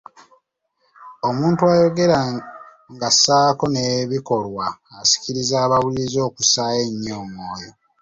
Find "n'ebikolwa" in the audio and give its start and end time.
3.69-4.65